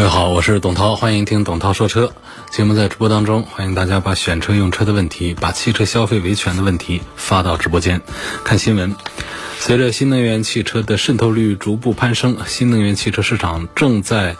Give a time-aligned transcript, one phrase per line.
[0.00, 2.10] 各位好，我是董涛，欢迎听董涛说车。
[2.50, 8.00] 节目在直播当中，欢迎大家把选车用车的问题，把汽车消费维权的问题发到直播间。
[8.42, 8.96] 看新闻，
[9.58, 14.36] 随着新能源汽车的渗透率逐步攀升，新能源汽车市场正在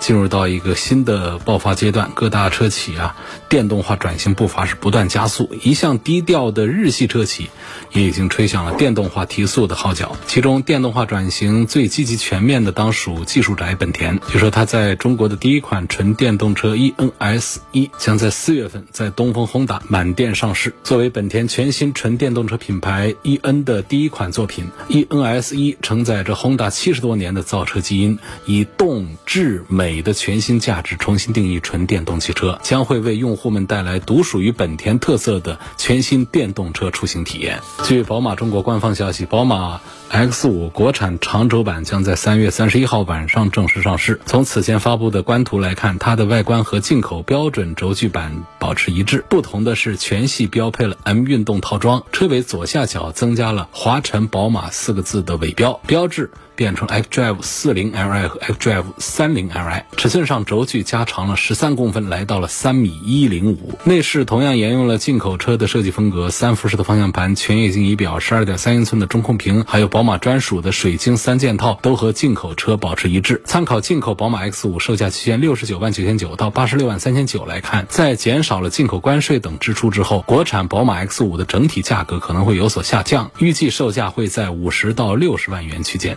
[0.00, 2.10] 进入到一个新的爆发阶段。
[2.14, 3.16] 各大车企啊，
[3.48, 5.50] 电动化转型步伐是不断加速。
[5.62, 7.48] 一向低调的日系车企
[7.92, 10.16] 也已经吹响了电动化提速的号角。
[10.26, 14.18] 其中，电动化转型最积极全面的当属技术宅本田。
[14.28, 20.74] 据说，它在中国的第一款纯电动车 eNS 一将在四月份在东风轰达满电上市。
[20.82, 37.60] 作为本田全新纯电动车品牌 eN 的第一款作品，eNS 一承载着轰达七十多年的造车基因，以动智美的全新价值重新定义纯电动汽车，将会为用户们带来独属于本田特色的全新电动车出行体验。
[37.84, 44.20] 据宝马中国官方消息，宝马 X 五国产长轴版将在三月三十一号晚上正式上市。
[44.26, 56.30] 从此前发布的官图来看，它的外观和进口标准轴距版保持一致，不同的是全系标配了 M 运动套装，车尾左下角增加了“华晨宝马”四个字的尾标，标志。
[56.54, 63.78] 变成 xDrive 40 Li 和 xDrive 30 Li，尺寸上轴距加长了十三公分，来到了三米一零五。
[63.84, 73.42] 内饰同样沿用了进口车的设计风格，三辐式的方向盘、全液晶仪表、十二点三英寸的中控屏，还有宝马专属的水晶三件套，都和进口车保持一致。
[73.44, 86.16] 参考进口宝马 X5 售价区间六十九万九千九到八十六万三千九来看，在减少了进口关税等支出之后，国产宝马 X5 的整体价格可能会有所下降，预计售价会在五十到六十万元区间。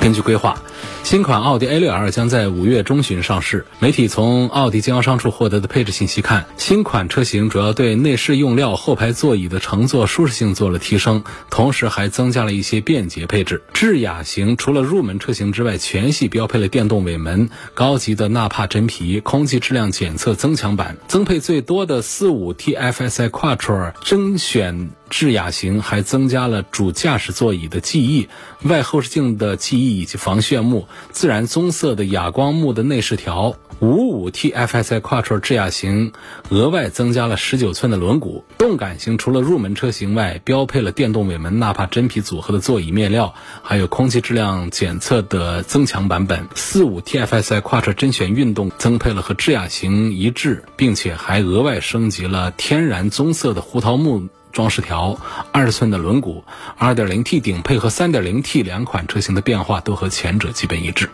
[0.00, 0.56] 根据规划，
[1.02, 3.66] 新款奥迪 A6L 将在五月中旬上市。
[3.80, 13.62] 媒体从奥迪经销商处获得的配置信息看，新款车型主要对内饰用料、后排座椅的乘坐舒适性做了提升，同时还增加了一些便捷配置。
[13.72, 20.96] 智雅型除了入门车型之外，全系标配了电动尾门、高级的纳帕真皮、空气质量检测增强版。
[21.08, 24.90] 增配最多的四五 TFSI Quattro 甄选。
[25.10, 28.28] 智雅型还增加了主驾驶座椅的记忆、
[28.62, 33.56] 外后视镜的记忆以及防眩目、木自然棕色的哑光木的内饰条。
[33.80, 36.12] 五五 TFSI Quattro 智雅型
[36.50, 38.42] 额外增加了十九寸的轮毂。
[38.58, 46.46] 动感型除了入门车型外，标配了电动尾门纳帕真皮组合的座椅面料，还有空气质量检测的增强版本。
[46.54, 54.28] 四五 TFSI Quattro 甄选运动增配了和智雅型一致，并且还额外升级了天然棕色的胡桃木。
[54.52, 55.18] 装饰条，
[55.52, 56.42] 二十寸的轮毂
[56.78, 61.08] ，2.0T 顶配和 3.0T 两款车型的变化都和前者基本一致。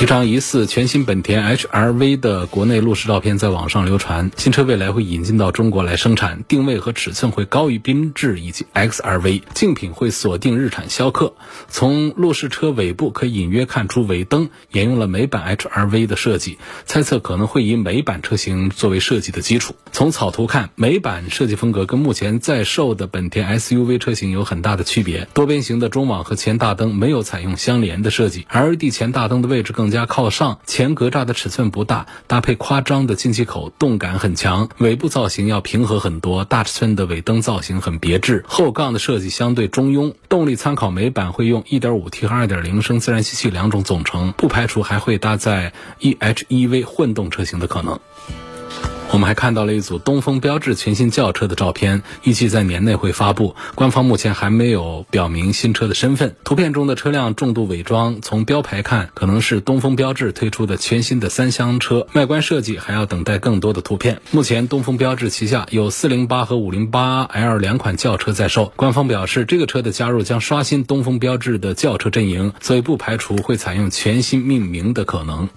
[0.00, 11.34] 一张疑似全新本田 HR-V 的国内路试照片在网上流传，新车未来会引进到中国来生产，定位和尺寸会高于缤智以及 XR-V，竞品会锁定日产逍客。
[11.66, 19.74] 从路试车尾部可以隐约看出尾灯沿用了美版 HR-V 的设计，猜测可能会以美版车型作为设计的基础。
[19.90, 29.87] 从草图看，美版设计风格跟目前在售的本田 SUV 车型有很大的区别，多边形的中网和前大灯没有采用相连的设计，LED 前大灯的位置更。
[29.88, 34.68] 更加靠上，前格栅的尺寸不大，搭配夸张的进气口，动感很强。
[34.76, 38.44] 尾部造型要平和很多，大尺寸的尾灯造型很别致。
[38.46, 40.12] 后杠的设计相对中庸。
[40.28, 47.98] 动力参考美版会用 1.5T 和2.0升自然吸气两种总成，不排除还会搭载 eHEV 混动车型的可能。
[49.18, 53.56] 我们还看到了一组东风标致全新轿车的照片，预计在年内会发布。
[53.74, 56.36] 官方目前还没有表明新车的身份。
[56.44, 62.06] 图片中的车辆重度伪装，从标牌看，可能是东风标致推出的全新的三厢车。
[62.12, 64.20] 外观设计还要等待更多的图片。
[64.30, 68.72] 目前，东风标致旗下有408和 508L 两款轿车在售。
[68.76, 75.48] 官方表示，这个车的加入将刷新东风标致的轿车阵营，所以不排除会采用全新命名的可能。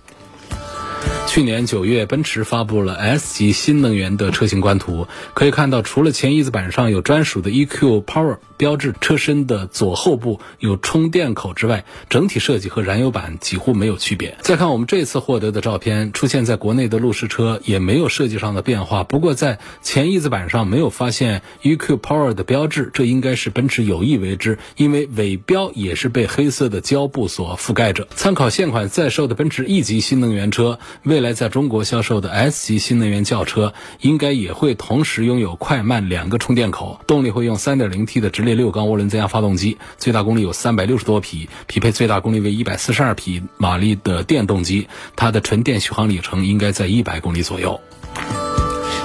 [1.28, 14.36] 去年九月，奔驰发布了 S 级新能源的车型官图，可以看到，除了前翼子板上有专属的 EQ Power 标志，车身的左后部有充电口之外，整体设计和燃油版几乎没有区别。
[14.42, 28.06] 再看我们这次获得的照片，出现在国内的路试车也没有设计上的变化，不过在前翼子板上没有发现 EQ Power 的标志，这应该是奔驰有意为之，因为尾标也是被黑色的胶布所覆盖着。
[28.16, 30.78] 参考现款在售的奔驰 E 级新能源车，
[31.12, 44.88] 未来在中国销售的 S 级新能源轿车，应该也会同时拥有快慢两个充电口，动力会用 3.0T 的直列六缸涡轮增压发动机，最大功率有360多匹，匹配最大功率为142匹马力的电动机，
[45.18, 47.82] 它的纯电续航里程应该在100公里左右。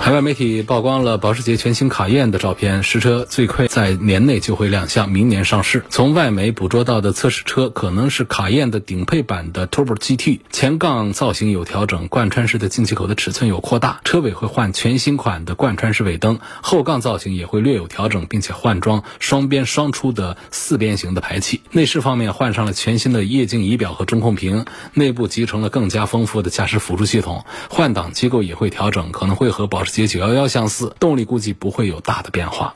[0.07, 5.83] 海外媒体曝光了保时捷全新卡宴的照片，实车最快在年内就会亮相，明年上市。
[5.91, 21.63] 从外媒捕捉到的测试车可能是卡宴的顶配版的 Turbo GT，前杠造型有调整，贯穿式的进气口的尺寸有扩大，车尾会换全新款的贯穿式尾灯，后杠造型也会略有调整，并且换装双边双出的四边形的排气。
[21.73, 30.07] 内饰方面换上了全新的液晶仪表和中控屏，内部集成了更加丰富的驾驶辅助系统，换挡机构也会调整，可能会和保时接。
[30.07, 32.75] 九幺幺相似，动力估计不会有大的变化。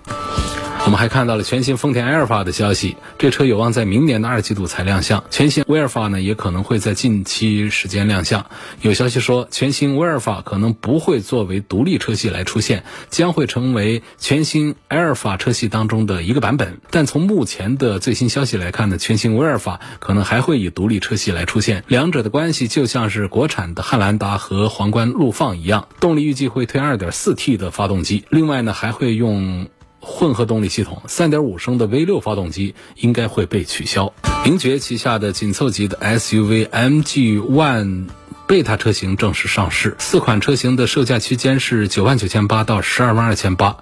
[0.87, 5.23] 我们还看到了全新丰田埃尔法的消息，这车有望在明年的二季度才亮相。
[5.31, 8.47] 全新威尔法呢，也可能会在近期时间亮相。
[8.81, 16.81] 有消息说，全新威尔法可能不会作为独立车系来出现，将会成为全新埃尔法车系当中的一个版本。
[16.91, 21.85] 但从目前的最新消息来看呢，全新威尔法可能还会以独立车系来出现。
[21.87, 29.69] 两者的关系就像是国产的汉兰达和皇冠陆放一样，动力预计会推 2.4T 的发动机，另外呢还会用。
[30.01, 34.13] 混合动力系统，三点五升的 V 六发动机应该会被取消。
[34.45, 38.07] 名爵旗下的紧凑级的 SUV MG ONE
[38.47, 43.77] 贝塔车型正式上市，四款车型的售价区间是九万九千八到十二万二千八。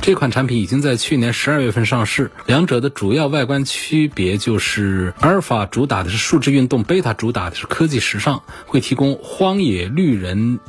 [0.00, 10.60] 这款产品已经在去年十二月份上市，两者的主要外观区别就是阿尔法主打的是数字运动，贝塔主打的是科技时尚，会提供荒野绿人。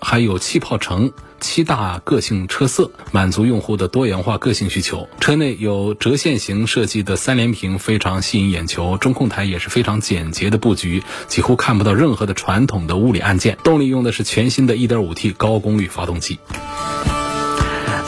[0.00, 1.10] 还有气泡橙
[1.48, 5.08] 七大个性车色，满足用户的多元化个性需求。
[5.18, 8.98] 车内有折线型设计的三连屏，非常吸引眼球。
[8.98, 13.56] 中控台也是非常简洁的布局，几乎看不到任何的传统的物理按键。
[13.64, 16.38] 动力用的是全新的 1.5T 高功率发动机。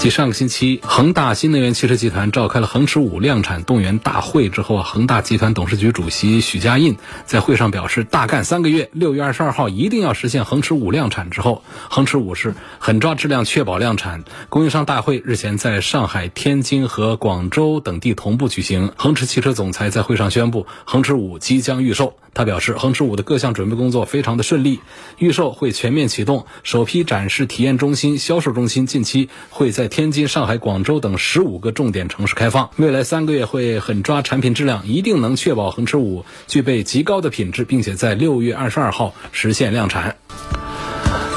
[0.01, 11.29] 继上个星期，恒大新能源汽车集团召开了恒驰五量产动员大会之后啊，恒大集团董事局主席许家印在会上表示，大干三个月，六月二十二号一定要实现恒驰五量产。
[11.29, 14.25] 之后，恒驰五是狠抓质量，确保量产。
[14.49, 18.93] 供应商大会日前在上海、天津和广州等地同步举行。
[18.97, 22.15] 恒驰汽车总裁在会上宣布，恒驰五即将预售。
[22.33, 24.81] 他表示，恒驰五的各项准备工作非常的顺利，
[25.19, 32.71] 预售会全面启动，首批展示体验中心、销售中心近期会在天津、上海、广州等十五个重点城市开放。
[32.77, 40.17] 未来三个月会狠抓产品质量，一定能确保恒驰五具备极高的品质，并且在六月二十二号实现量产。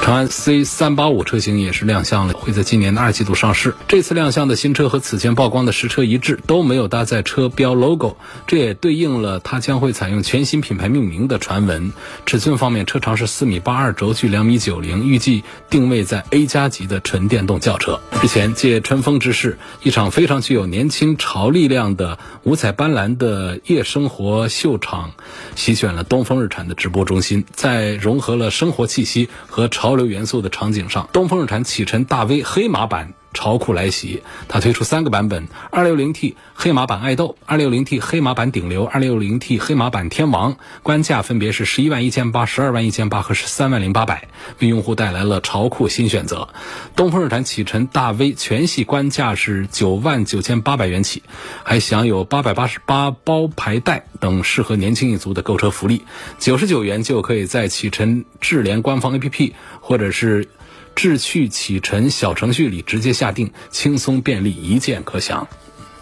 [0.04, 3.74] 长安 C 三八五车型也是亮相了，会在今年的二季度上市。
[3.88, 11.94] 这次亮相的新车和此前曝光的实车一致，都没有搭载车标 logo，这也对应了它将会采用全新品牌命名的传闻。
[12.26, 18.02] 尺寸方面，车长是四米八二，轴距两米九零，预计定位在 A 加级的纯电动轿车。
[18.22, 25.14] 日前借春风之势，一场非常具有年轻潮力量的五彩斑斓的夜生活秀场，
[25.56, 29.93] 席卷了东风日产的直播中心，在融合了生活气息和潮。
[29.94, 34.22] 潮流元素的场景上，东风日产启辰大 V 黑马版潮酷来袭。
[34.48, 40.56] 它推出三个版本：260T 黑马版爱豆、260T 黑马版顶流、260T 黑马版天王。
[40.82, 44.28] 官价分别是十一万一千八、十二万一千八和十三万零八百，
[44.60, 46.50] 为用户带来了潮酷新选择。
[46.96, 51.24] 东风日产启辰大 V 全系官价是九万九千八百元起，
[51.64, 56.04] 还享有八百八十八包牌带等适合年轻一族的购车福利。
[56.40, 59.54] 九十九元就可以在启辰智联官方 APP。
[59.86, 60.48] 或者是
[60.96, 65.48] 智趣启辰小程序里直接下定，轻松便利，一键可享。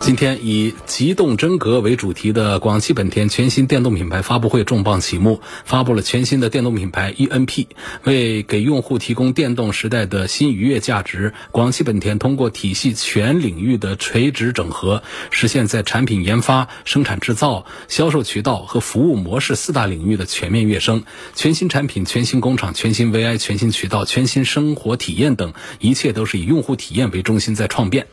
[0.02, 7.68] 今天以“极动真格”为主题的广汽本田全新电动品牌发布会重磅启幕，发布了全新的电动品牌 eNP。
[8.04, 21.04] 为给用户提供电动时代的新愉悦价值，广汽本田通过体系全领域的垂直整合，实现在产品研发、生产制造、销售渠道和服务模式四大领域的全面跃升。
[21.36, 28.08] 全新产品、全新工厂、全新 VI、全新渠道、全新生活体验等，一切都是以用户体验为中心在创变。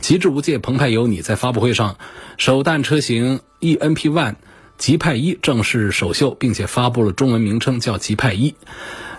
[0.00, 1.96] 极致无界，澎湃有你在发布会上，
[2.36, 4.36] 首弹车型 eNP One。
[4.78, 8.54] 极派一正式首秀，并且发布了中文名称叫极派一。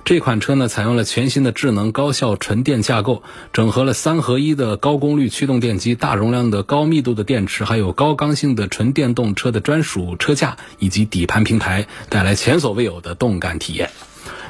[0.03, 3.21] 这款车呢，采用了全新的智能高效纯电架构，
[3.53, 13.91] 整合了三合一的高功率驱动电机、大容量的高密度的电池，还有高刚性的纯电动车的专属车架以及底盘平台，带来前所未有的动感体验。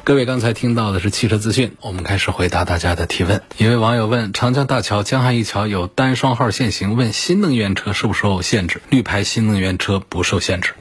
[0.04, 3.40] 各位刚才听到的是汽车资讯，我们开始回答大家的提问。
[3.56, 8.82] 一位网友问：长江大桥江汉一桥有单双号限行，问新能源车是不受限制？
[8.90, 10.72] 绿牌新能源车不受限制。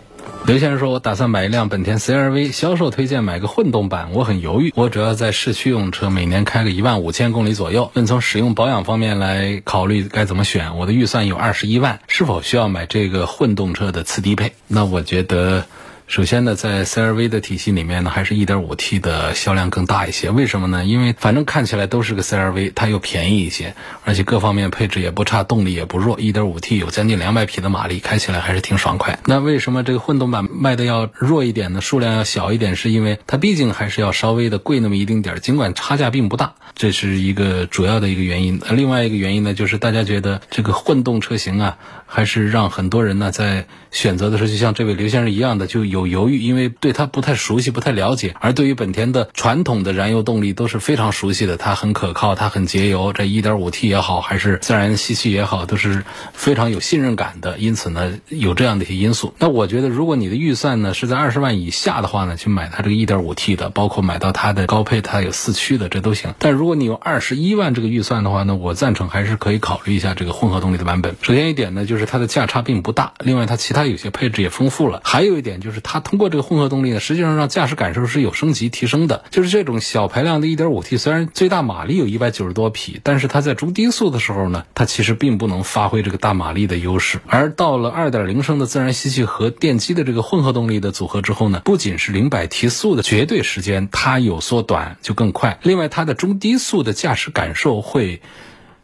[0.47, 4.73] 刘先生说：“我打算买一辆本田 CR-V，销售推荐买个混动版，我很犹豫。
[4.75, 7.91] 我主要在市区用车，每年开个一万五千公里左右。
[7.93, 10.79] 问从使用保养方面来考虑该怎么选？
[10.79, 14.53] 我的预算有二十一万，是否需要买这个混动车的次低配？
[14.67, 15.65] 那我觉得。”
[16.07, 20.29] 首先呢，在 CR-V 的体系里面呢，还是一点五 T 的销量更大一些。
[20.29, 20.83] 为什么呢？
[20.83, 26.19] 因为反正看起来都是个 CR-V，它又便宜一些，而且各方面配置也不差，动力也不弱。
[26.19, 29.17] 一点五 T 有将近两百匹的马力，开起来还是挺爽快。
[29.25, 31.79] 那为什么这个混动版卖的要弱一点呢？
[31.79, 38.61] 数量要小一点，是因为它毕竟还是要稍微的贵那么一丁点，尽管差价并不大，这是一个主要的一个原因。
[38.71, 46.11] 另外一个原因呢，就是大家觉得这个混动车型啊，还是让很多人呢在选择的时候，就像这位刘先生一样的，就有。
[46.11, 48.35] 犹豫，因为对它不太熟悉、不太了解。
[48.41, 53.13] 而对于本田的传统的燃油动力都是非常熟悉的，它很可靠，它很节油。
[53.13, 57.57] 这一点五 T 也好，还是自然吸气也好，都是非常有信任感的。
[57.59, 59.33] 因此呢，有这样的一些因素。
[59.37, 66.33] 那我觉得，如果你的预算呢是在二十万以下的话呢，去买它这个一点五 T 的，包括买到它的高配，它有四驱的，这都行。
[66.39, 71.15] 但如如果你有二十一万这个预算的话呢，我赞成还是可以考虑一下这个混合动力的版本。
[71.23, 75.01] 首先一点呢，就是它的价差并不大，另外它其他有些配置也丰富了。
[75.03, 75.99] 还有一点就是它。
[75.99, 79.23] 通过这个混合动力呢，实际上让驾驶感受是有升级提升的。
[79.31, 87.21] 就是这种小排量的 1.5T，虽然最大马力有一百九十多匹，但是它在中低速的时候呢，它其实并不能发挥这个大马力的优势。
[87.25, 95.57] 而到了2.0升的自然吸气和电机的这个混合动力的组合之后呢，不仅是零百提速的绝对时间它有缩短，就更快。
[95.63, 98.21] 另外，它的中低速的驾驶感受会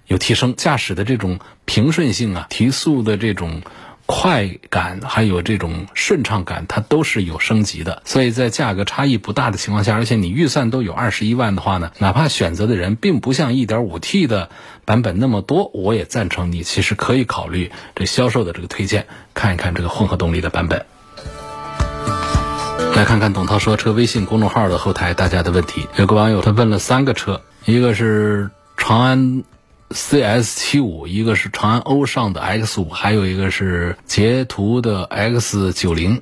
[0.06, 3.62] 有提升，驾驶的这种平顺性啊，提速的这种。
[4.10, 8.04] 快感还有这种顺畅感，它都是有升级的。
[8.06, 14.50] 所以在价格差异不大的情况下，而且你预算都有二十一万的话呢，哪怕选择的人并不像一点五 T 的
[14.86, 20.86] 版本那么多，我也赞成你其实可以考虑这销售的这个推荐，看一看这个混合动力的版本。
[22.96, 29.44] 来看看董涛说车微信公众号的后台大家的问题，有个网友他问了三个车，一个是长安。
[29.90, 36.22] C S 七五，一个是长安欧尚的 X 五，还有一个是捷途的 X 九零。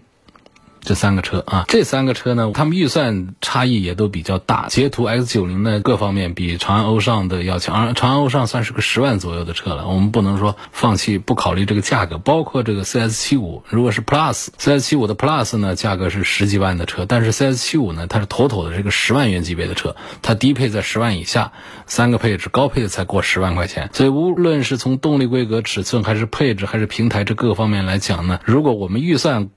[0.86, 4.68] 这三个车啊，这三个车呢，他们预算差异也都比较大。
[4.68, 9.88] 捷途 X 九零呢，各方面比长安欧尚的要强，长安欧尚算是个十万左右的车了。
[9.88, 12.20] 我们不能说放弃，不考虑这个价格。
[12.20, 21.51] 包括这个 CS 七五，如果是 Plus，CS 七五的 Plus 呢，价格是十几万的车，但是 CS 七五呢，它是妥妥的这个十万元级别的车，它低配在十万以下，
[21.88, 23.89] 三个配置，高配的才过十万块钱。
[23.94, 29.50] 所以无论是从动力规格、尺寸，还是配置，还是平台这各方面来讲呢，如果我们预算。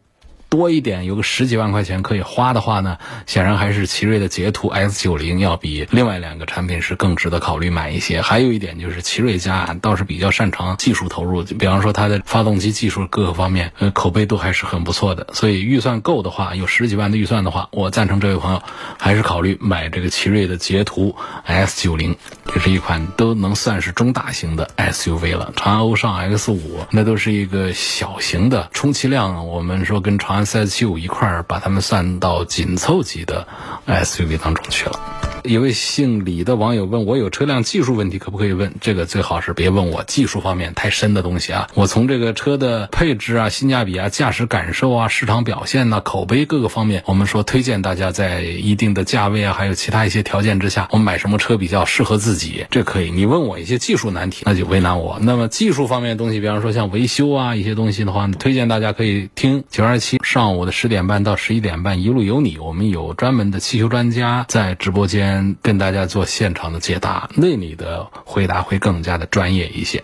[0.49, 8.23] 多一点，有个十几万块钱可以花的话呢，显然还是奇瑞的捷途 S 九零要比另外两个产品是更值得考虑买一些。
[8.23, 15.27] 还有一点就是奇瑞家倒是比较擅长技术投入，比方说它的发动机技术各个方面，呃，口碑都还是很不错的。
[15.35, 18.63] 所以预算够的话，有十几万的预算的话，我赞成这位朋友
[18.99, 21.15] 还是考虑买这个奇瑞的捷途
[21.45, 25.53] S 九零，这是一款都能算是中大型的 SUV 了。
[25.57, 33.47] 长安欧尚 X 五那都是一个小型的，充其量我们说跟长安 S75 一块儿把它们算到紧凑级的
[33.87, 35.01] SUV 当中去了。
[35.45, 38.75] 一位姓李的网友问我有车辆技术问题可不可以问？
[38.81, 41.69] 这个最好是别问我技术方面太深的东西啊。
[41.75, 53.11] 我从这个车的配置啊、性价比啊、驾驶感受啊、市场表现呐、口碑各个方面，我们说推荐大家在一定的价位啊，还有其他一些条件之下，我们买什么车比较适合自己，这可以。
[53.11, 55.19] 你问我一些技术难题，那就为难我。
[55.21, 65.38] 那么技术方面的东西，比方说像维修啊一些东西的话，推荐大家可以听九二七上午的十点半到十一点半，一路有你，我们有专门的汽修专家在直播间。
[65.63, 70.03] 跟大家做现场的解答，那你的回答会更加的专业一些。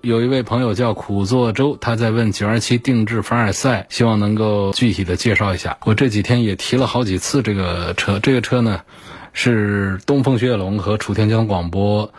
[0.00, 5.78] 有一位朋友叫苦作舟，他在问九二七定制凡尔赛，希望能够具体的介绍一下。
[5.84, 8.80] 我这几天也提了好几次这个车，这个车呢
[9.32, 12.12] 是东风雪铁龙和楚天交通广播。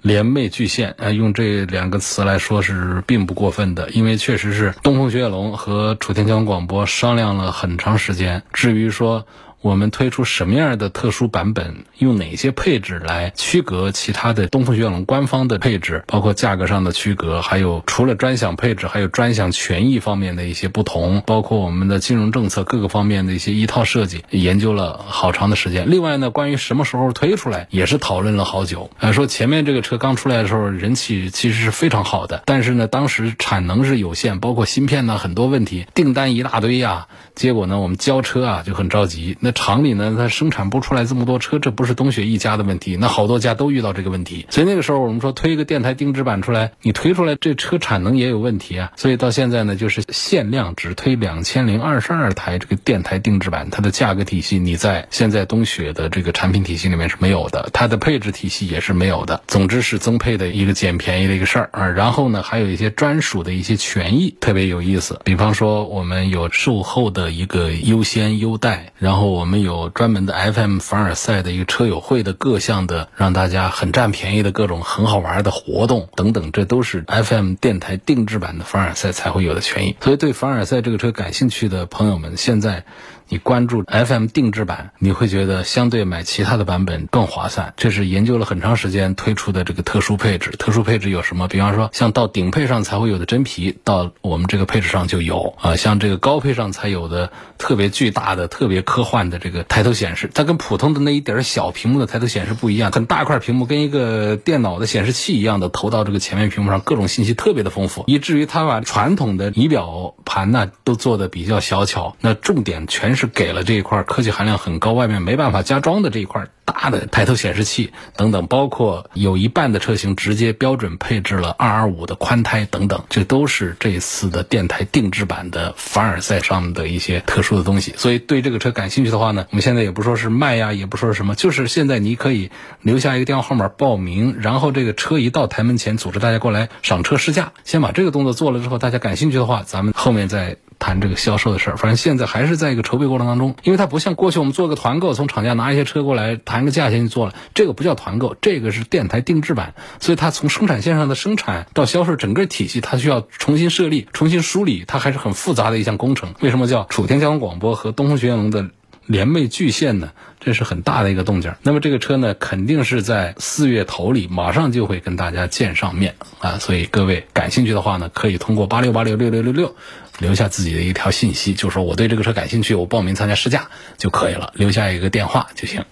[0.00, 8.44] 联袂巨献，呃，用这两个词来说是并不过分的，因为确实是东风雪铁龙和楚天交通广播商量了很长时间。
[8.52, 9.26] 至于说
[9.60, 25.90] 我们推出什么样的特殊版本，用哪些配置来区隔其他的东风雪铁龙官方的配置，包括价格上的区隔，还有除了专享配置，还有专享权益方面的一些不同，包括我们的金融政策各个方面的一些一套设计，研究了好长的时间。
[25.90, 28.90] 另外呢，关于什么时候推出来，也是讨论了好久。
[28.98, 37.08] 啊，说前面这个车刚出来的时候，人气其实是非常好的，但是呢，当时产能是有限，包括芯片呢很多问题，订单一大堆呀。
[37.34, 39.36] 结果呢，我们交车啊就很着急。
[39.40, 44.46] 那厂里呢，它生产不出来这么多车，这不是东雪一家的问题，那好多家都遇到这个问题。
[44.50, 48.92] 所以那个时候我们说推一个电台定制版出来，你推出来这车产能也有问题啊。
[48.96, 59.42] 所以到现在呢，就是限量只推两千零二十二台这个电台定制版，它的价格体系你在现在东雪的这个产品体系里面是没有的，它的配置体系也是没有的。
[59.46, 61.86] 总之是增配的一个捡便宜的一个事儿啊。
[61.86, 65.20] 然后呢，还有一些专属的一些权益，特别有意思。
[65.24, 67.28] 比方说我们有售后的。
[67.38, 79.96] 一个优先优待，然后我们有专门的 FM 凡尔赛的一个车友会的各项的让大家很占便宜的各种很好玩的活动等等，这都是 FM 电台定制版的凡尔赛才会有的权益。
[80.00, 82.84] 所以对凡尔赛这个车感兴趣的朋友们，现在。
[83.30, 87.74] 你关注 FM 定制版，你会觉得相对买其他的版本更划算。
[87.76, 90.50] 这是研究了很长时间推出的这个特殊配置。
[90.52, 91.46] 特殊配置有什么？
[91.46, 95.76] 比方说，像到顶配上才会有的真皮，到我们这个配置上就有啊。
[95.76, 112.16] 像这个高配上才有的特别巨大的、特别科幻的这个抬头显示，它跟普通的那一点小屏幕的抬头显示不一样，很大块屏幕，跟一个电脑的显示器一样的投到这个前面屏幕上，各种信息特别的丰富，以至于它把传统的仪表盘呢都做的比较小巧。
[112.22, 113.17] 那重点全。
[113.18, 127.92] 是给了这一块科技含量很高、外面没办法加装的这一块大的抬头显示器等等，包括有一半的车型直接标准配置了二二五的宽胎等等，这都是这次的电台定制版的凡尔赛上的一些特殊的东西。
[127.96, 132.50] 所以对这个车感兴趣的话呢，我们现在也不说是卖呀，也不说是什么，就是现在你可以
[132.82, 137.52] 留下一个电话号码报名，然后这个车一到台门前，组织大家过来赏车试驾。
[137.64, 140.56] 先把这个动作做了之后，大家感兴趣的话，咱们后面再。
[140.78, 156.34] 谈这个销售的事儿，反正现在还是在一个筹备过程当中，因为它不像过去我们做个团购，从厂家拿一些车过来谈个价钱就做了，这个不叫团购，这个是电台定制版，所以它从生产线上的生产到销售整个体系，它需要重新设立、重新梳理，它还是很复杂的一项工程。
[156.40, 158.70] 为什么叫楚天交通广播和东风雪铁龙的
[159.06, 160.10] 联袂巨献呢？
[160.40, 161.52] 这是很大的一个动静。
[161.62, 169.74] 那么这个车呢，肯定是在四月头里马上就会跟大家见上面啊，所以各位感兴趣的话呢，可以通过八六八六六六六六。
[170.18, 174.52] 留下自己的一条信息，就说我对这个车感兴趣，我报名参加试驾就可以了。
[174.54, 175.84] 留下一个电话就行。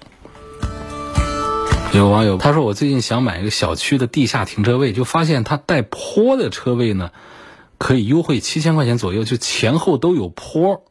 [1.92, 7.10] 有网友他说，我最近想买一个小区的地下停车位，就发现它带坡的车位呢，
[7.78, 10.82] 可以优惠七千块钱左右，就前后都有坡。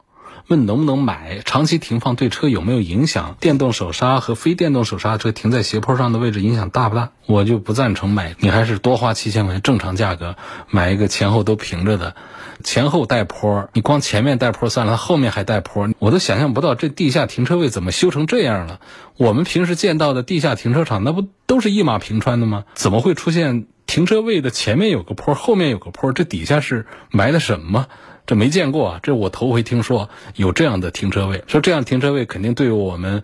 [0.48, 1.42] 问能不能买？
[1.44, 3.36] 长期停放对车有没有影响？
[3.40, 7.10] 电动手刹和非电动手刹车停在斜坡上的位置影响大不大？
[7.26, 10.36] 我就不赞成买，你还是多花七千块钱正常价格
[10.70, 12.16] 买一个前后都平着的。
[12.64, 18.80] 前后带坡，你光前面带坡算了，它后面还带坡，我都想象不到这地下停车位怎么修成这样了。
[19.18, 22.64] 我们平时见到的地下停车场，那不都是一马平川的吗？
[22.74, 26.14] 怎么会出现停车位的前面有个坡，后面有个坡？
[26.14, 27.88] 这底下是埋的什么？
[28.26, 29.00] 这没见过啊！
[29.04, 31.44] 这我头回听说有这样的停车位。
[31.48, 33.24] 说这样停车位肯定对于我们，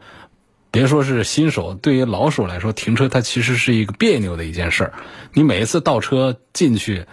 [0.69, 4.93] 别说是新手，对于老手来说，停车它其实是一个别扭的一件事儿。
[5.33, 7.05] 你每一次倒车进去。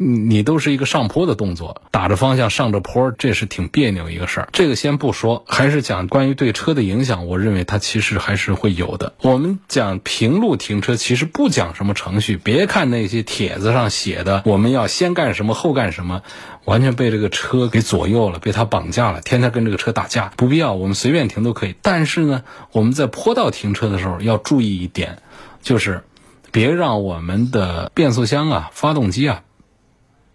[0.00, 4.48] 你你都是一个上坡的动作，打着方向上着坡，这是挺别扭一个事儿。
[4.52, 9.14] 这个先不说，还是讲关于对车的影响，我认为它其实还是会有的。
[9.22, 12.36] 我们讲平路停车，其实不讲什么程序。
[12.36, 16.22] 别看那些帖子上写的，我们要先干什么后干什么，
[16.64, 21.74] 完全被这个车给左右了，被它绑架了，天天跟这个车打架，不必要，我们随便停都可以。
[21.82, 25.18] 但是呢，我们在坡道停车的时候要注意一点，
[25.60, 26.04] 就是
[26.52, 29.42] 别让我们的变速箱啊、发动机啊。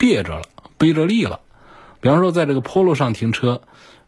[0.03, 0.41] 憋着了，
[0.77, 1.39] 背着力了。
[2.01, 3.61] 比方说，在这个坡路上停车，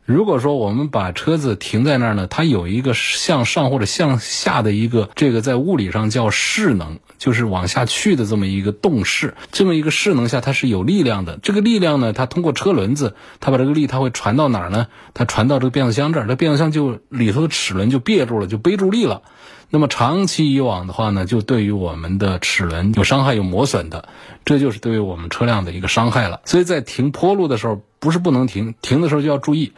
[0.03, 9.35] 如果说我们把车子停在那儿呢，它有一个向上或者向下的一个，这个在物理上叫势能，就是往下去的这么一个动势。
[9.53, 11.39] 这么一个势能下，它是有力量的。
[11.41, 14.87] 这个力量呢，它通过车轮子，它把这个力，它会传到哪儿呢？
[15.13, 19.21] 它传到这个变速箱这儿，这变速箱就里头的齿轮就别住了，就背住力了。
[19.69, 24.07] 那么长期以往的话呢，就对于我们的齿轮有伤害、有磨损的，
[24.45, 26.41] 这就是对于我们车辆的一个伤害了。
[26.45, 29.73] 所以在停坡路的时候，不是不能停，停的时候就要注意，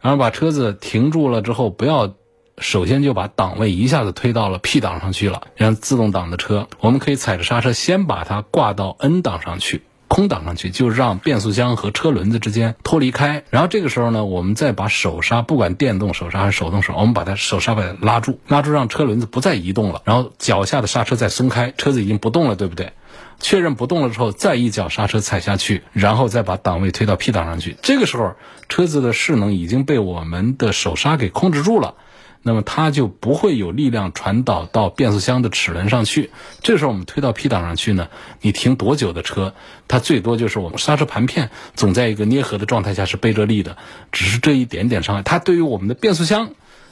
[0.00, 2.14] 然后把车子停住了之后，不要
[2.58, 9.82] 首先就把档位一下子推到了 P 档上去了，让自动挡的车，我们可以踩着刹车先把它挂到 N 档上去。
[10.10, 13.44] 空挡上去，就让变速箱和车轮子之间脱离开。
[13.48, 22.92] 然后这个时候呢，我们再把手刹，不管电动手刹还是手动手，我们把它手刹把它拉住，拉住让车轮子不再移动了，然后脚下的刹车再松开，车子已经不动了，对不对？
[23.38, 27.76] 确认不动了之后，再一脚刹车踩下去，然后再把档位推到 P 档上去。
[27.80, 28.34] 这个时候，
[28.68, 31.94] 车子的势能已经被我们的手刹给控制住了，
[32.42, 36.30] 那么它就不会有力量传导到变速箱的齿轮上去。
[36.62, 38.08] 这时候我们推到 P 档上去呢，
[38.40, 39.54] 你停多久的车，
[39.88, 43.76] 它最多就是我们刹车盘片总在一个捏合的状态下是背着力的，
[44.10, 46.50] 只是这一点点伤害，它对于我们的变速箱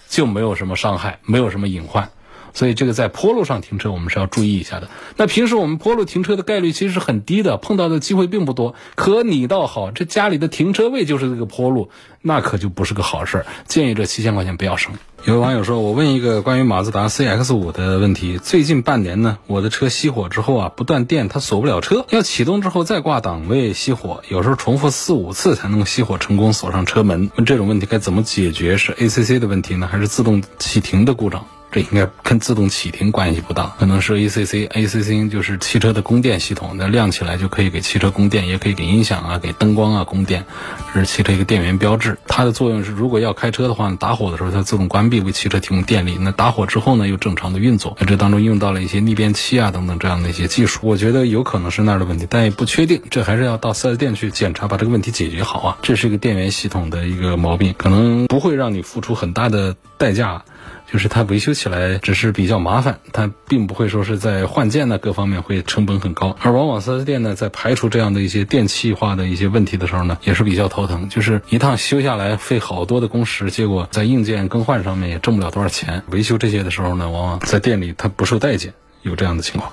[0.09, 2.11] 就没有什么伤害，没有什么隐患。
[2.59, 4.89] 所以这个在坡路上停车，我们是要注意一下的。
[5.17, 8.75] 那平时我们坡路停车的概率其实是很低的，碰到的机会并不多。
[8.97, 11.89] 可你倒好，这家里的停车位就是这个坡路，
[12.21, 13.47] 那可就不是个好事儿。
[13.69, 14.93] 建议这七千块钱不要省。
[15.25, 18.39] 有位网友说：“我问一个关于马自达 CX 五的问题。
[18.39, 22.07] 最近半年呢，我的车熄火之后啊，不断电，它锁不了车。
[22.11, 27.31] 要启动之后再挂档位熄火，有时候重复四五次才能熄火成功锁上车门。
[27.37, 28.77] 问这种问题该怎么解决？
[28.77, 40.47] 是 ACC 的问题呢，还是自动启停的故障？”这应该跟自动启停关系不大，可能是 ACC，ACC 就是汽车的供电系统，那亮起来就可以给汽车供电，也可以给音响啊、给灯光啊供电，
[40.95, 42.17] 这是汽车一个电源标志。
[42.27, 46.17] 它的作用是，如果要开车的话，打火的时候它自动关闭，为汽车提供电力。
[46.19, 47.97] 那打火之后呢，又正常的运作。
[48.07, 53.03] 这当中用到了一些逆变器啊等等这样的一些技术，我觉得有可能是那儿的问题，但也不确定。
[53.11, 55.79] 这还是要到 4S 店去检查，把这个问题解决好啊。
[55.83, 60.43] 这是一个电源系统的一个毛病，可能不会让你付出很大的代价。
[60.91, 78.73] 就是它维修起来只是比较麻烦，它并不会说是在换件呢各方面会成本很高，而往往 4S 店呢在排除这样的一些电气化的一些问题的时候呢，也是比较头疼，就是一趟修下来费好多的工时，结果在硬件更换上面也挣不了多少钱，维修这些的时候呢，往往在店里它不受待见，
[79.03, 79.71] 有这样的情况。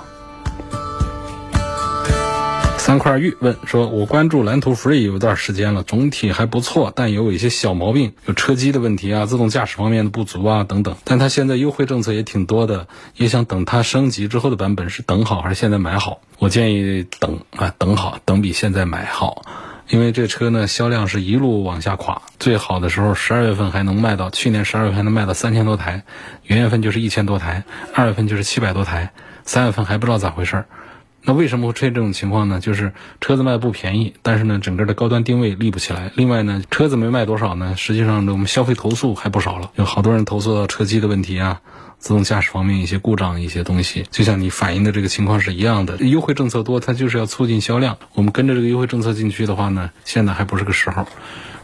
[2.86, 10.96] 三块玉问说：“我关注蓝图 Free 有一段时间了，总体还不错，但也有一些小毛病，有车机的问题啊，自动驾驶方面的不足啊等等。
[11.04, 16.20] 但它现在优惠政策也挺多的，也想等它升级之后的版本是等好还是现在买好？
[16.38, 19.42] 我建议等啊，等好，等比现在买好，
[19.90, 26.04] 因为这车呢销量是一路往下垮，最好的时候十二月份还能卖到，去年十二月份还能卖到三千多台，
[26.44, 27.64] 元月份就是一千多台，
[27.96, 29.12] 二月份就是七百多台，
[29.44, 30.66] 三月份还不知道咋回事儿。”
[31.26, 32.60] 那为什么会出现这种情况呢？
[32.60, 36.12] 就是车子卖不便宜，但是呢，整个的高端定位立不起来。
[36.16, 41.62] 另外呢，车子没卖多少呢，实际上呢，我们消费投诉还不少了，有好多人投诉到车机的问题啊，
[41.98, 44.06] 自动驾驶方面一些故障一些东西。
[44.12, 47.98] 就像你反映的这个情况是一样的，优惠政策多，它就是要促进销量。
[48.14, 51.08] 我们跟着这个优惠政策进去的话呢，现在还不是个时候，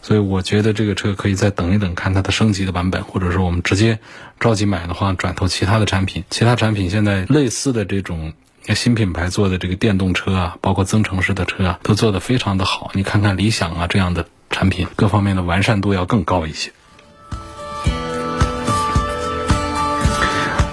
[0.01, 3.99] 所以我觉得这个车可以再等一等，看它的升级的版本，或者说我们直接
[4.39, 6.23] 着急买的话，转投其他的产品。
[6.31, 8.33] 其他产品现在类似的这种。
[8.67, 12.91] 那新品牌做的这个电动车啊，包括增程式的车啊，都做得非常的好。
[12.93, 16.71] 你看看理想啊这样的产品，各方面的完善度要更高一些。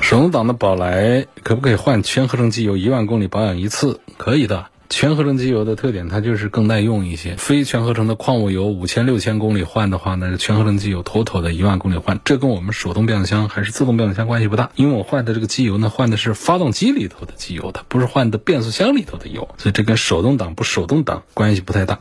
[0.02, 2.76] 手动挡的宝来可不可以换全合成机油？
[2.76, 4.66] 一万公里保养一次，可以的。
[4.90, 7.36] 全合成机油的特点，它就是更耐用一些。
[7.36, 12.18] 非全合成的矿物油，五千六千公里换的话呢，全合成机油妥妥的一万公里换。
[12.24, 21.98] 这跟我们手动变速箱还是自动变速箱关系不大，因为我换的这个机油呢，换的是发动机里头的机油，它不是换的变速箱里头的油，所以这跟手动挡不手动挡关系不太大。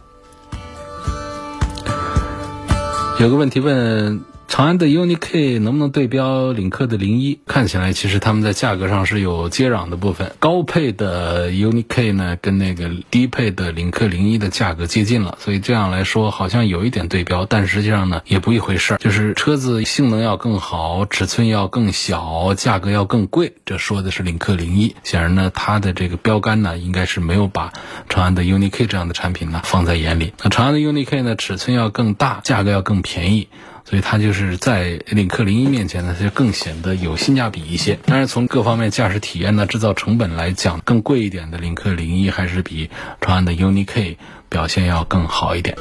[3.19, 4.36] 有个问题问。
[4.47, 7.39] 长安的 UNI-K 能不能对标领克的零一？
[7.45, 10.31] 看起来其实他们在价格上是有接壤的部分。
[10.39, 18.97] 高配的 UNI-K 呢，跟那个低配的领克零一的价格接近了，所以这样来说好像有一点对标，但实际上呢也不一回事儿。
[18.97, 23.53] 就是车子性能要更好，尺寸要更小，价格要更贵。
[23.65, 24.95] 这说的是领克零一。
[25.03, 27.73] 显然呢，它的这个标杆呢，应该是没有把
[28.07, 30.33] 长安的 UNI-K 这样的产品呢放在眼里。
[30.41, 33.49] 那长安的 UNI-K 呢，尺寸要更大，价格要更便宜。
[33.89, 37.97] 所以它就是在领克零一面前呢，它就更显得有性价比一些。
[38.05, 42.89] 当然，从各方面驾驶体验呢、制造成本来讲，更贵一点的领克零一还是比
[43.21, 44.17] 长安的 UNI-K
[44.49, 45.77] 表现要更好一点。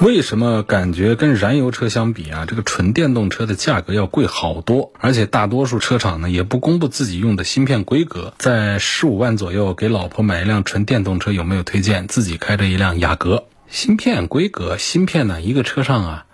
[0.00, 4.92] 为什么感觉跟燃油车相比啊，这个纯电动车的价格要贵好多？
[5.00, 8.32] 而且大多数车厂呢也不公布自己用的芯片规格。
[8.38, 12.06] 在十五万左右给老婆买一辆纯电动车，有没有推荐？
[12.06, 16.26] 自己开着一辆雅阁，芯片规格，芯片呢一个车上啊。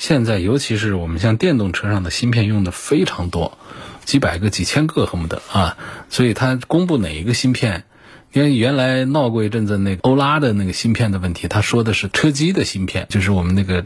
[0.00, 3.58] 现在，尤其是我们像电动车上的芯片用的非常多，
[4.06, 5.76] 几百个、几千个恨不得啊，
[6.08, 7.84] 所以它公布哪一个芯片？
[8.32, 13.84] 因为原来闹过一阵子那个欧拉的那个芯片的问题，他说的是车机的芯片，就是我们那个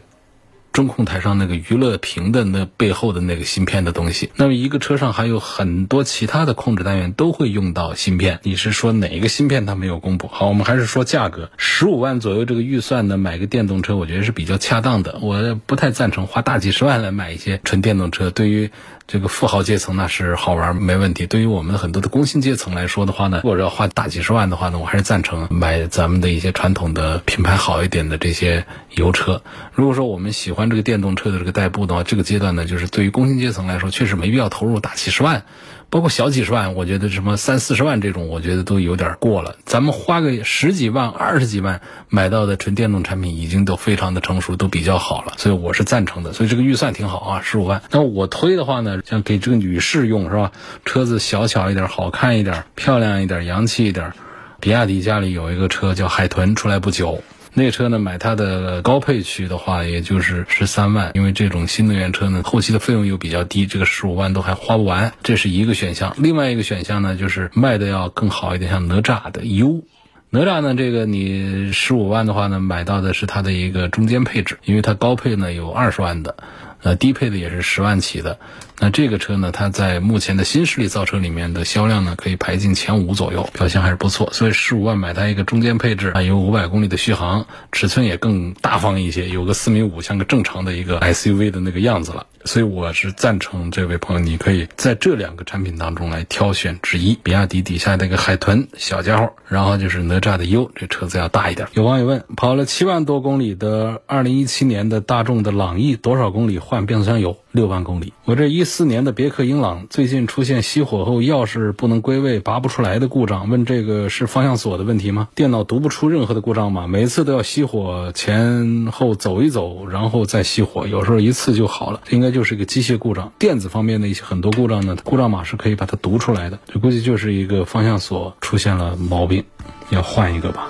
[0.75, 4.29] 中控台上那个娱乐屏的那背后的那个芯片的东西。
[4.35, 8.41] 那么一个车上还有很多其他的控制单元都会用到芯片。
[8.43, 10.27] 你是说哪一个芯片它没有公布？
[10.27, 15.17] 好，我们还是说价格，十五万左右这个预算呢，买个电动车，我觉得是比较恰当的。
[15.21, 18.29] 我不太赞成花大几十万来买一些纯电动车。
[18.29, 18.69] 对于
[19.07, 21.25] 这个富豪阶层那是好玩没问题。
[21.25, 29.41] 对于我们很多的工薪阶层来说的话呢，如果要花大几十万的话呢，我还是赞成买咱们的一些传统的品牌好一点的这些油车。
[29.73, 35.43] 如果说我们喜欢这个电动车的这个代步的话，这个阶段呢，就是对于工薪阶层来说，确实没必要投入大几十万。
[35.91, 39.55] 包括小几十万，我觉得什么三四十万这种，我觉得都有点过了。
[39.65, 45.33] 咱们花个十几万、二十几万买到的纯电动产品，已经都非常的成熟，都比较好了。
[45.37, 46.33] 所以我是赞成的。
[46.33, 47.81] 所以这个预算挺好啊，十五万。
[47.91, 50.51] 那我推的话呢，像给这个女士用是吧？
[50.83, 54.11] 车子小巧一点，好看一点，漂亮一点，洋气一点。
[54.59, 57.23] 比亚迪家里有一个车叫海豚，出来不久。
[57.57, 66.13] 那车呢，买它的高配区的话，也就是十三万，因为这种新能源车呢，后期的费用又比较低，这个十五万都还花不完，这是一个选项。
[66.17, 69.85] 另外一个选项呢，就是卖的要更好一点，像哪吒的 U，
[70.31, 76.35] 哪吒呢，这个你十五万的话呢，买到的是它的一个中间配置，因为它高配呢有二十万的，
[76.83, 78.37] 呃，低配的也是十万起的。
[78.79, 84.29] 那这个车呢，它在目前的新势力造车里面的销量呢，可以排进前五左右，表现还是不错。
[84.33, 92.25] 所以十五万买它一个中间配置啊，有五百公里的续航，尺寸也更大方一些，有个四米五，像个正常的一个 SUV 的那个样子了。
[92.43, 97.17] 所以我是赞成这位朋友，你可以在这两个产品当中来挑选之一。
[97.23, 101.67] 比亚迪底下那个海豚小家伙，然后就是哪吒的 U，这车子要大一点。
[101.73, 107.37] 有网友问，跑了七万多公里的二零一七年的大众的朗逸，多少公里换变速箱油？
[107.55, 108.13] 六万公里。
[108.25, 115.29] 我这一四年的别克英朗最近出现熄火后钥匙不能归位、拔不出来的故障，问这个是方向锁的问题吗？
[115.33, 116.85] 电脑读不出任何的故障码？
[116.85, 122.01] 每次都要熄火前后走一走，然后再熄火，有时候一次就好了。
[122.09, 123.31] 应该就是一个机械故障。
[123.39, 126.59] 电子方面的一些很多故障呢，故障码是可以把它读出来的。
[126.67, 129.45] 这估计就是一个方向锁出现了毛病，
[129.89, 130.67] 要换一个吧。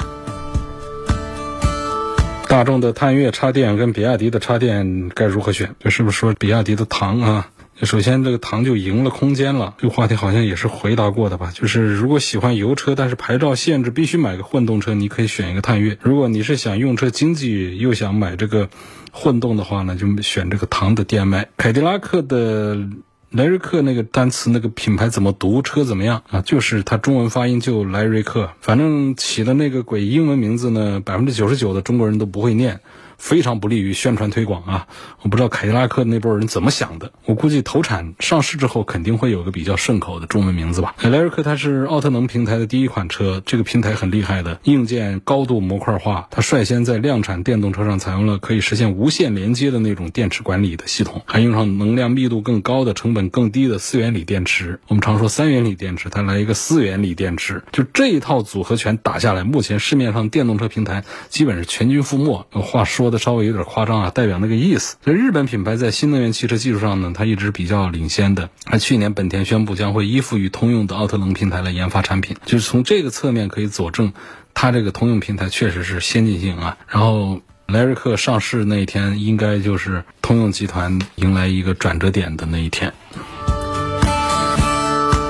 [2.56, 5.76] 大众的探岳插电跟比亚迪的插电该如何选？
[5.78, 7.50] 这是不是说比亚迪的唐啊？
[7.84, 9.74] 首先这个唐就赢了空间了。
[9.78, 11.52] 这个话题好像也是回答过的吧？
[11.54, 15.98] 就是如果喜欢油车，但是牌照限制必须买个混动车，你可以选一个探岳。
[16.02, 18.70] 如果你是想用车经济又想买这个
[19.12, 21.50] 混动的话呢，就选这个唐的电麦。
[21.58, 22.88] 凯迪拉克的。
[23.32, 25.62] 莱瑞克那个单词那个品牌怎么读？
[25.62, 26.42] 车怎么样啊？
[26.42, 32.80] 就是它中文发音就莱瑞克，反正起的那个鬼英文名字呢，百分之九十九的中国人都不会念。
[33.18, 34.88] 非常不利于宣传推广啊！
[35.22, 37.12] 我不知道凯迪拉克那波人怎么想的。
[37.26, 40.96] 我估计投产上市之后肯定会有个比较顺口的中文名字吧。
[40.98, 46.28] 凯莱瑞克它是奥特能平台的第一款车，这个平台很厉害的，硬件高度模块化。
[46.30, 54.80] 它率先在量产电动车上采用了可以实现无线连接的那种电池管理的系统，还用上能量密度更高的、成本更低的四元锂电池。
[54.88, 62.46] 我们常说三元锂电池，它来一个四元锂电池，就这一套组合拳打下来，目前市面上电动车平台基本是全军覆没。
[62.52, 63.05] 话说。
[63.06, 64.98] 说的稍微有点夸张啊，代表那个意思。
[65.04, 68.50] 所以日本品牌在新能源汽车技术上呢，它一直比较领先的。
[68.66, 74.12] 而去年本田宣布将会依附于通用的奥特能平台来研发产品，就是从这个侧面可以佐证，
[74.56, 76.78] 它这个通用平台确实是先进性啊。
[76.88, 82.92] 然后莱瑞克上市那一天，应该就是通用集团迎来一个转折点的那一天。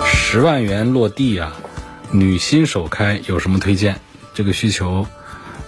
[0.05, 1.51] 十万元落地啊，
[2.11, 3.99] 女新手开有什么推荐？
[4.33, 5.05] 这个需求。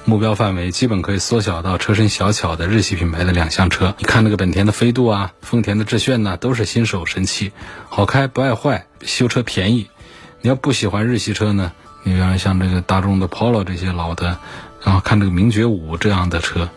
[0.08, 3.94] 目标范围基本可以缩小到车身小巧的日系品牌的两厢车。
[3.98, 7.52] 你看那个本田的飞度啊，丰田的致炫呐，都是新手神器，
[7.90, 9.88] 好开不爱坏，修车便宜。
[10.40, 14.40] 你要不喜欢日系车呢，你比方像这个大众的 Polo 这些老的，
[14.82, 16.70] 然后看这个名爵五这样的车，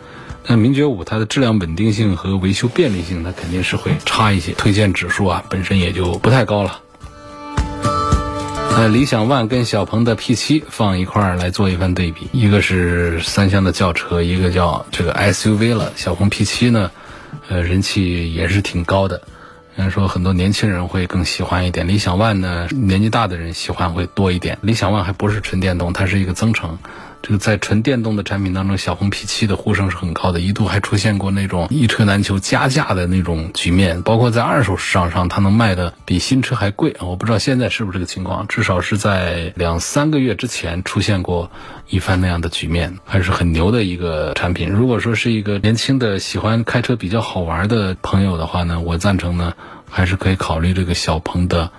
[0.45, 6.81] 那名爵五它的质量稳定性和维修便利性，它肯定是会差一些，推荐指数啊本身也就不太高了。
[8.73, 15.91] 呃，理想 ONE 跟小鹏的 P7 放一块儿来做一番对比，一个是三厢的轿车，一个叫这个 SUV 了。
[15.97, 16.89] 小鹏 P7 呢，
[17.49, 19.21] 呃，人气也是挺高的，
[19.77, 21.87] 应该说很多年轻人会更喜欢一点。
[21.87, 24.57] 理想 ONE 呢，年纪大的人喜欢会多一点。
[24.61, 26.77] 理想 ONE 还不是纯电动，它是一个增程。
[27.21, 34.01] 这个在纯电动的产品当中，小鹏 P7 的呼声是很高的，一度还出现过那种一车难求加价的那种局面。
[34.01, 36.95] 包括在二手市场上，它能卖的比新车还贵。
[36.99, 41.51] 我不知道现在是不是这个情况，至少是在两三个月之前出现过
[41.89, 44.69] 一番那样的局面，还是很牛的一个产品。
[44.69, 49.53] 如果说是一个年轻的喜欢开车比较好玩的朋友的话呢，我赞成呢，
[49.87, 51.69] 还是可以考虑这个小鹏的。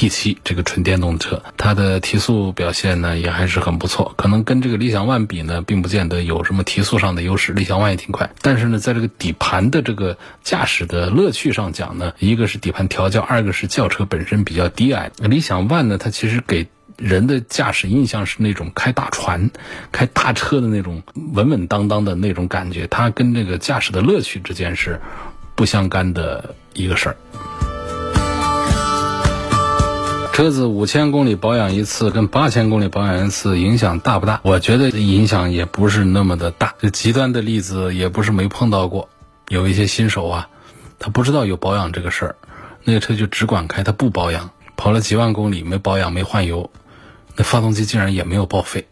[0.00, 19.50] P7 这个纯电动车，它的提速表现呢也还是很不错，可能跟这个理想 ONE 比呢，并不见得有什么提速上的优势，理想 ONE 也挺快，但是呢，在这个底盘的这个驾驶的乐趣上讲呢，一个是底盘调教，二个是轿车本身比较低矮，理想 ONE 呢，它其实给人的驾驶印象是那种开大船、
[19.92, 21.02] 开大车的那种
[21.34, 24.98] 稳稳当当的那种感觉，它跟这个驾驶的乐趣之间是
[25.54, 27.16] 不相干的一个事儿。
[30.40, 34.40] 车子五千公里保养一次，跟八千公里保养一次影响大不大？
[34.42, 36.74] 我觉得影响也不是那么的大。
[36.78, 39.10] 这极端的例子也不是没碰到过，
[39.50, 40.48] 有一些新手啊，
[40.98, 42.36] 他不知道有保养这个事儿，
[42.84, 44.48] 那个车就只管开，他不保养，
[44.78, 46.70] 跑了几万公里没保养没换油，
[47.36, 48.88] 那发动机竟然也没有报废，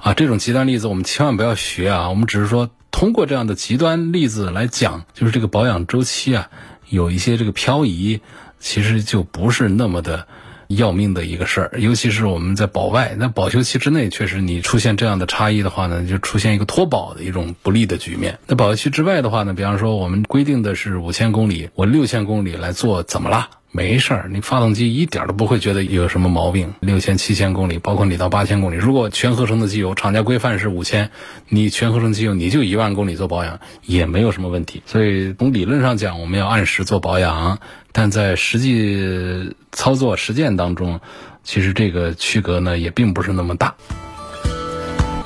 [0.00, 2.10] 啊，这种极端例子我们千万不要学啊！
[2.10, 6.50] 我们只是说通过这样的极端例子来讲，就是这个保养周期啊，
[6.90, 8.20] 有一些这个漂移，
[8.58, 10.26] 其实就不是那么的。
[10.70, 18.38] 要命的一个事儿，尤其是我们在保外，那保修期之内，确实你出现这样的差异的话呢，就出现一个脱保的一种不利的局面。
[18.46, 23.48] 那保修期之外的话呢，比方说我们规定的是五千公里，我六千公里来做，怎么了？
[23.72, 26.74] 没事儿，你发动机一点都不会觉得有什么毛病。
[26.80, 31.12] 六千、七千公里，包括你到八千公里，如果全合成的机油，厂家规范是五千，
[31.48, 34.82] 你全合成机油你就一万公里做保养也没有什么问题。
[34.86, 37.60] 所以从理论上讲，我们要按时做保养，
[37.92, 41.00] 但在实际操作实践当中，
[41.42, 43.74] 其实这个区隔呢也并不是那么大。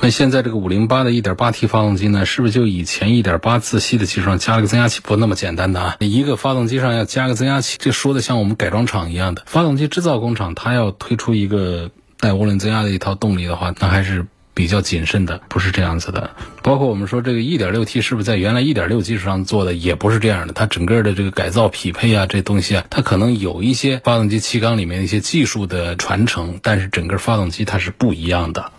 [0.01, 4.99] 那现在这个五零八的一点八 T 发动机呢，是不是就以前一点八自吸的基础上加了个增压器？
[5.01, 5.95] 不那么简单的啊！
[5.99, 9.41] 一个发动机上要加个增压器，这说的像我们改装厂一样的。
[9.47, 16.31] 发动机制造工厂，它要推出一个带涡轮增压的一套动力的话，那还是比较谨慎的，不是这样子的。
[16.63, 20.53] 包括我们说这个一点六 T 是不是在原来一点六基础上做的，也不是这样的。
[20.53, 28.71] 它整个的这个改造匹配啊，这东西啊，它可能有一些发动机气缸里面一些技术的传承，但是整个发动机它是不一样的。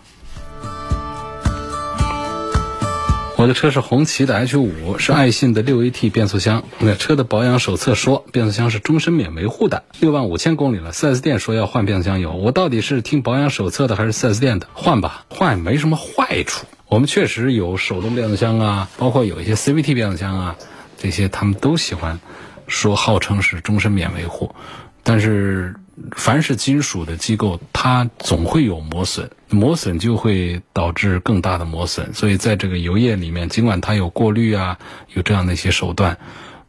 [3.37, 6.63] 我的车是红旗的 H 五，是爱信的六 AT 变速箱。
[6.79, 9.83] 那车的保养手册说，变速箱是终身免维护的。
[9.99, 14.67] 六万五千公里了，4S 店说要换变速箱油，我到底是听保养手册的还是 4S 店的？
[14.73, 16.65] 换吧，换也没什么坏处。
[16.87, 20.55] 我们确实有手动变速箱啊，包括有一些 CVT 变速箱啊，
[20.97, 22.19] 这些他们都喜欢
[22.67, 24.55] 说号称是终身免维护，
[25.03, 25.75] 但是。
[26.15, 32.13] 凡是金属的机构，它总会有磨损，磨损就会导致更大的磨损。
[32.13, 34.77] 所以在这个油液里面，尽管它有过滤啊，
[35.13, 36.17] 有这样的一些手段，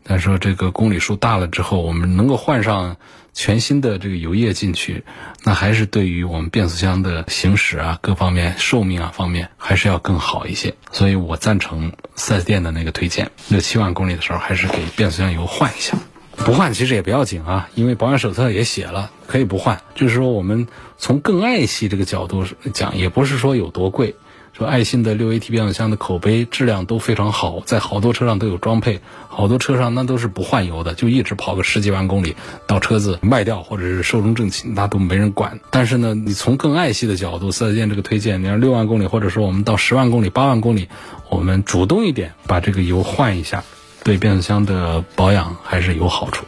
[0.03, 2.97] 但是说这个公里数大了之后，我们能够换上
[3.35, 5.05] 全新的这个油液进去，
[5.45, 10.75] 那还是对于我们变速箱的行驶啊、各方面寿命啊方面，还是要更好一些。
[10.91, 15.99] 所以我赞成四 S 店的那个推荐，六七万公里的时候，还是给变速箱油换一下。
[16.45, 19.83] 不换其实也不要紧啊，因为保养手册也写了，可以不换。
[19.95, 24.17] 就是说，我们从更爱惜这个角度讲，也不是说有多贵。
[24.55, 32.35] 说爱信的六 AT 变速箱的口碑质量都非常好，在好多车上都有装配，好多车上那都是不换油的，就一直跑个十几万公里，
[32.67, 35.61] 到车子卖掉或者是寿终正寝，那都没人管。
[35.71, 40.89] 但是呢，你从更爱惜的角度，四 S 店这个推荐，你要六万公里，或者说我们到十万公里、八万公里，
[41.29, 43.63] 我们主动一点把这个油换一下。
[44.03, 46.45] 对变速箱的保养还是有好处。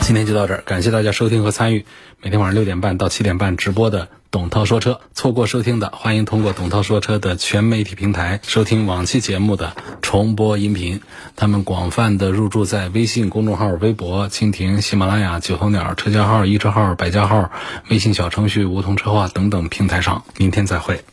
[0.00, 1.84] 今天就到这儿，感谢大家收听和参与
[2.22, 4.98] 每天晚上六点半到七点半直播的董涛说车。
[5.14, 11.02] 错过收听的，欢迎通过董涛说车的全媒体平台收听往期节目的重播音频。
[11.36, 17.50] 他们广泛的入驻在微信公众号、微博、蜻蜓、喜马拉雅、九头鸟、车家号、一车号、百家号、
[17.90, 20.24] 微信小程序梧桐车话等等平台上。
[20.38, 21.04] 明天再会。